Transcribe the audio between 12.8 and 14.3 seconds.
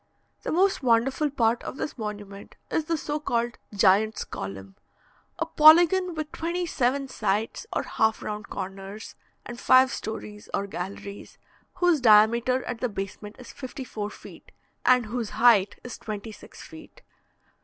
basement is fifty four